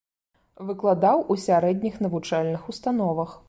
Выкладаў 0.69 1.21
у 1.33 1.37
сярэдніх 1.45 2.01
навучальных 2.07 2.61
установах. 2.75 3.39